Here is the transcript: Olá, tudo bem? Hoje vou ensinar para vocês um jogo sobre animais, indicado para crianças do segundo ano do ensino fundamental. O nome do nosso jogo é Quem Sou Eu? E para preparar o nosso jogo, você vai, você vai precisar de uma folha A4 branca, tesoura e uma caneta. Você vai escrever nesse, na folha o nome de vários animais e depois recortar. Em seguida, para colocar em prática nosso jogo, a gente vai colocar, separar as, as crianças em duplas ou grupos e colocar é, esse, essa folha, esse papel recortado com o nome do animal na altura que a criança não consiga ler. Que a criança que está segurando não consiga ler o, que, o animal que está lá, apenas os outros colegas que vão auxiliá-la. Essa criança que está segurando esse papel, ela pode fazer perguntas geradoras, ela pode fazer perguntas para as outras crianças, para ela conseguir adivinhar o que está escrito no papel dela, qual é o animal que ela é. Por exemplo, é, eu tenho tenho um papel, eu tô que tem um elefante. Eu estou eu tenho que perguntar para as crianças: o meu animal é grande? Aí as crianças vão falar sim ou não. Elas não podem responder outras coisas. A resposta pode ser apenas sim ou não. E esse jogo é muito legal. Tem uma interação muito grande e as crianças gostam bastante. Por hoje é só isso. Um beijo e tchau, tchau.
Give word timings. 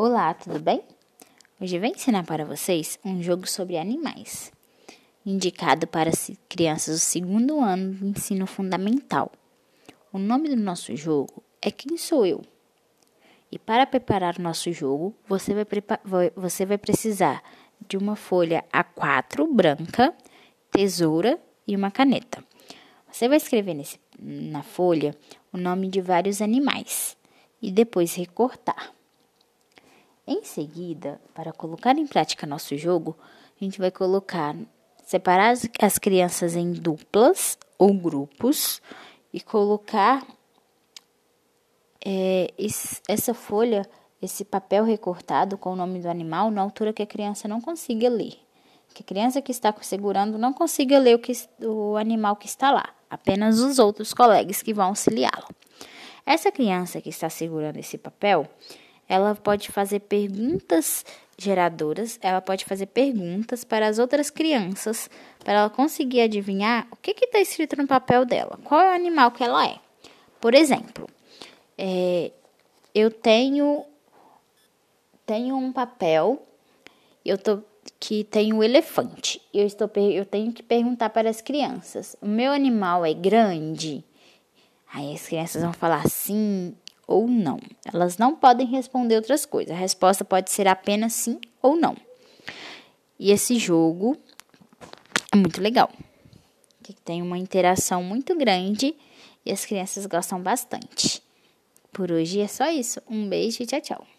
Olá, 0.00 0.32
tudo 0.32 0.60
bem? 0.60 0.84
Hoje 1.60 1.76
vou 1.76 1.88
ensinar 1.88 2.22
para 2.22 2.44
vocês 2.44 3.00
um 3.04 3.20
jogo 3.20 3.48
sobre 3.48 3.76
animais, 3.76 4.52
indicado 5.26 5.88
para 5.88 6.12
crianças 6.48 7.00
do 7.00 7.00
segundo 7.00 7.58
ano 7.58 7.94
do 7.94 8.06
ensino 8.06 8.46
fundamental. 8.46 9.32
O 10.12 10.18
nome 10.20 10.50
do 10.50 10.54
nosso 10.54 10.94
jogo 10.94 11.42
é 11.60 11.72
Quem 11.72 11.96
Sou 11.96 12.24
Eu? 12.24 12.42
E 13.50 13.58
para 13.58 13.88
preparar 13.88 14.38
o 14.38 14.42
nosso 14.42 14.70
jogo, 14.70 15.12
você 15.26 15.52
vai, 15.52 15.66
você 16.36 16.64
vai 16.64 16.78
precisar 16.78 17.42
de 17.88 17.96
uma 17.96 18.14
folha 18.14 18.64
A4 18.72 19.52
branca, 19.52 20.14
tesoura 20.70 21.40
e 21.66 21.74
uma 21.74 21.90
caneta. 21.90 22.44
Você 23.10 23.26
vai 23.26 23.38
escrever 23.38 23.74
nesse, 23.74 23.98
na 24.16 24.62
folha 24.62 25.12
o 25.52 25.58
nome 25.58 25.88
de 25.88 26.00
vários 26.00 26.40
animais 26.40 27.16
e 27.60 27.72
depois 27.72 28.14
recortar. 28.14 28.96
Em 30.30 30.44
seguida, 30.44 31.18
para 31.32 31.54
colocar 31.54 31.96
em 31.96 32.06
prática 32.06 32.46
nosso 32.46 32.76
jogo, 32.76 33.16
a 33.58 33.64
gente 33.64 33.78
vai 33.78 33.90
colocar, 33.90 34.54
separar 35.02 35.52
as, 35.52 35.66
as 35.80 35.96
crianças 35.96 36.54
em 36.54 36.70
duplas 36.70 37.56
ou 37.78 37.94
grupos 37.94 38.82
e 39.32 39.40
colocar 39.40 40.22
é, 42.04 42.52
esse, 42.58 43.00
essa 43.08 43.32
folha, 43.32 43.88
esse 44.20 44.44
papel 44.44 44.84
recortado 44.84 45.56
com 45.56 45.72
o 45.72 45.76
nome 45.76 45.98
do 45.98 46.10
animal 46.10 46.50
na 46.50 46.60
altura 46.60 46.92
que 46.92 47.02
a 47.02 47.06
criança 47.06 47.48
não 47.48 47.58
consiga 47.58 48.10
ler. 48.10 48.34
Que 48.92 49.02
a 49.02 49.06
criança 49.06 49.40
que 49.40 49.50
está 49.50 49.74
segurando 49.80 50.36
não 50.36 50.52
consiga 50.52 50.98
ler 50.98 51.14
o, 51.14 51.18
que, 51.18 51.32
o 51.62 51.96
animal 51.96 52.36
que 52.36 52.46
está 52.46 52.70
lá, 52.70 52.90
apenas 53.08 53.60
os 53.60 53.78
outros 53.78 54.12
colegas 54.12 54.60
que 54.60 54.74
vão 54.74 54.88
auxiliá-la. 54.88 55.48
Essa 56.26 56.52
criança 56.52 57.00
que 57.00 57.08
está 57.08 57.30
segurando 57.30 57.78
esse 57.78 57.96
papel, 57.96 58.46
ela 59.08 59.34
pode 59.34 59.70
fazer 59.70 60.00
perguntas 60.00 61.04
geradoras, 61.38 62.18
ela 62.20 62.40
pode 62.40 62.64
fazer 62.64 62.86
perguntas 62.86 63.64
para 63.64 63.86
as 63.86 63.98
outras 63.98 64.28
crianças, 64.28 65.08
para 65.38 65.54
ela 65.54 65.70
conseguir 65.70 66.20
adivinhar 66.20 66.86
o 66.90 66.96
que 66.96 67.12
está 67.12 67.38
escrito 67.38 67.76
no 67.76 67.86
papel 67.86 68.24
dela, 68.24 68.58
qual 68.64 68.80
é 68.80 68.90
o 68.90 68.94
animal 68.94 69.30
que 69.30 69.44
ela 69.44 69.66
é. 69.66 69.78
Por 70.40 70.54
exemplo, 70.54 71.08
é, 71.76 72.32
eu 72.94 73.10
tenho 73.10 73.84
tenho 75.24 75.56
um 75.56 75.72
papel, 75.72 76.42
eu 77.24 77.38
tô 77.38 77.62
que 78.00 78.24
tem 78.24 78.52
um 78.52 78.62
elefante. 78.62 79.40
Eu 79.52 79.66
estou 79.66 79.90
eu 79.96 80.24
tenho 80.24 80.52
que 80.52 80.62
perguntar 80.62 81.10
para 81.10 81.30
as 81.30 81.40
crianças: 81.40 82.16
o 82.20 82.26
meu 82.26 82.52
animal 82.52 83.04
é 83.04 83.14
grande? 83.14 84.04
Aí 84.92 85.14
as 85.14 85.26
crianças 85.26 85.62
vão 85.62 85.72
falar 85.72 86.08
sim 86.08 86.74
ou 87.08 87.26
não. 87.26 87.58
Elas 87.92 88.18
não 88.18 88.36
podem 88.36 88.66
responder 88.66 89.16
outras 89.16 89.46
coisas. 89.46 89.74
A 89.74 89.78
resposta 89.78 90.24
pode 90.24 90.50
ser 90.50 90.68
apenas 90.68 91.14
sim 91.14 91.40
ou 91.62 91.74
não. 91.74 91.96
E 93.18 93.32
esse 93.32 93.58
jogo 93.58 94.16
é 95.32 95.36
muito 95.36 95.60
legal. 95.60 95.90
Tem 97.04 97.20
uma 97.20 97.36
interação 97.36 98.02
muito 98.02 98.36
grande 98.36 98.94
e 99.44 99.50
as 99.50 99.64
crianças 99.64 100.06
gostam 100.06 100.40
bastante. 100.40 101.22
Por 101.92 102.12
hoje 102.12 102.40
é 102.40 102.46
só 102.46 102.70
isso. 102.70 103.00
Um 103.08 103.28
beijo 103.28 103.62
e 103.62 103.66
tchau, 103.66 103.80
tchau. 103.80 104.17